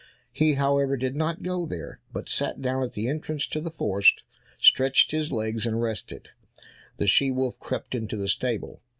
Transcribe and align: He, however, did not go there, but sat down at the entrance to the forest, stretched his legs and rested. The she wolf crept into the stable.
He, 0.31 0.55
however, 0.55 0.97
did 0.97 1.15
not 1.15 1.43
go 1.43 1.67
there, 1.67 1.99
but 2.11 2.27
sat 2.27 2.59
down 2.59 2.81
at 2.81 2.93
the 2.93 3.07
entrance 3.07 3.45
to 3.45 3.61
the 3.61 3.69
forest, 3.69 4.23
stretched 4.57 5.11
his 5.11 5.31
legs 5.31 5.67
and 5.67 5.79
rested. 5.79 6.29
The 6.97 7.05
she 7.05 7.29
wolf 7.29 7.59
crept 7.59 7.93
into 7.93 8.17
the 8.17 8.27
stable. 8.27 8.81